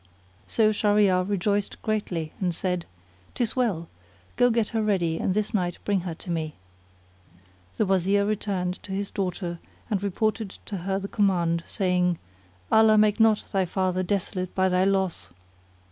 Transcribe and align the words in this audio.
So 0.47 0.71
Shahryar 0.71 1.23
rejoiced 1.29 1.79
greatly 1.83 2.33
and 2.41 2.55
said, 2.55 2.87
"'Tis 3.35 3.55
well; 3.55 3.87
go 4.35 4.49
get 4.49 4.69
her 4.69 4.81
ready 4.81 5.19
and 5.19 5.35
this 5.35 5.53
night 5.53 5.77
bring 5.85 5.99
her 5.99 6.15
to 6.15 6.31
me." 6.31 6.55
The 7.77 7.85
Wazir 7.85 8.25
returned 8.25 8.81
to 8.81 8.93
his 8.93 9.11
daughter 9.11 9.59
and 9.91 10.01
reported 10.01 10.49
to 10.65 10.77
her 10.77 10.97
the 10.97 11.07
command 11.07 11.63
saying, 11.67 12.17
"Allah 12.71 12.97
make 12.97 13.19
not 13.19 13.45
thy 13.51 13.65
father 13.65 14.01
desolate 14.01 14.55
by 14.55 14.69
thy 14.69 14.85
loss!" 14.85 15.29